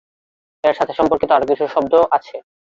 [0.63, 2.35] এর সাথে সম্পর্কিত আরও কিছু শব্দ আছে।